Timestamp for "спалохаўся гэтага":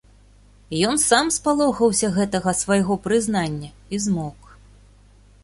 1.35-2.55